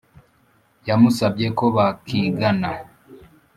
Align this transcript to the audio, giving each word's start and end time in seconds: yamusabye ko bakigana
yamusabye 0.87 1.47
ko 1.57 1.65
bakigana 1.75 2.71